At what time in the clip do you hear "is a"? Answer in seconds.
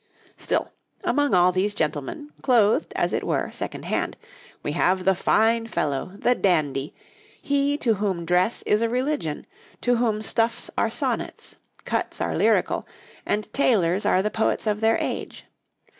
8.63-8.89